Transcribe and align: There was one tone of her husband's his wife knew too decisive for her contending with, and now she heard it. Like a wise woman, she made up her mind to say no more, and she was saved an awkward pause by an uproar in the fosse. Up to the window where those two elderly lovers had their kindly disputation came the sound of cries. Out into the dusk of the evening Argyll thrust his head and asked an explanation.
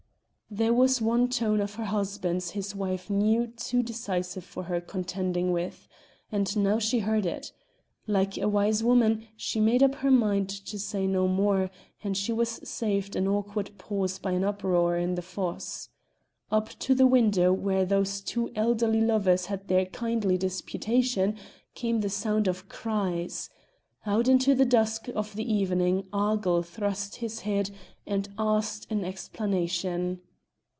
There 0.53 0.73
was 0.73 1.01
one 1.01 1.29
tone 1.29 1.61
of 1.61 1.75
her 1.75 1.85
husband's 1.85 2.51
his 2.51 2.75
wife 2.75 3.09
knew 3.09 3.47
too 3.47 3.81
decisive 3.81 4.43
for 4.43 4.63
her 4.63 4.81
contending 4.81 5.53
with, 5.53 5.87
and 6.29 6.57
now 6.57 6.77
she 6.77 6.99
heard 6.99 7.25
it. 7.25 7.53
Like 8.05 8.37
a 8.37 8.49
wise 8.49 8.83
woman, 8.83 9.27
she 9.37 9.61
made 9.61 9.81
up 9.81 9.95
her 9.95 10.11
mind 10.11 10.49
to 10.49 10.77
say 10.77 11.07
no 11.07 11.29
more, 11.29 11.71
and 12.03 12.17
she 12.17 12.33
was 12.33 12.49
saved 12.67 13.15
an 13.15 13.29
awkward 13.29 13.77
pause 13.77 14.19
by 14.19 14.31
an 14.33 14.43
uproar 14.43 14.97
in 14.97 15.15
the 15.15 15.21
fosse. 15.21 15.87
Up 16.51 16.67
to 16.79 16.93
the 16.93 17.07
window 17.07 17.53
where 17.53 17.85
those 17.85 18.19
two 18.19 18.51
elderly 18.53 18.99
lovers 18.99 19.45
had 19.45 19.69
their 19.69 19.85
kindly 19.85 20.37
disputation 20.37 21.37
came 21.75 22.01
the 22.01 22.09
sound 22.09 22.49
of 22.49 22.67
cries. 22.67 23.49
Out 24.05 24.27
into 24.27 24.53
the 24.53 24.65
dusk 24.65 25.07
of 25.15 25.33
the 25.37 25.49
evening 25.49 26.07
Argyll 26.11 26.61
thrust 26.61 27.15
his 27.15 27.39
head 27.39 27.71
and 28.05 28.27
asked 28.37 28.85
an 28.91 29.05
explanation. 29.05 30.19